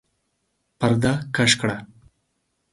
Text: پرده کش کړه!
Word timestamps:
پرده 0.79 1.13
کش 1.35 1.51
کړه! 1.61 1.77